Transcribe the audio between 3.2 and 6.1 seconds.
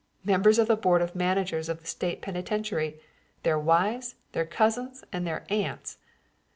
their wives, their cousins and their aunts.